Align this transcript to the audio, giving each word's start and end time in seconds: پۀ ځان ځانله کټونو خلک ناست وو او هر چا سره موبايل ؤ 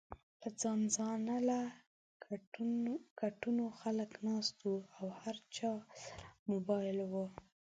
پۀ 0.39 0.47
ځان 0.61 0.79
ځانله 0.95 1.59
کټونو 3.19 3.65
خلک 3.79 4.11
ناست 4.27 4.55
وو 4.65 4.75
او 4.97 5.05
هر 5.21 5.35
چا 5.55 5.71
سره 6.03 6.19
موبايل 6.51 6.97
ؤ 7.23 7.25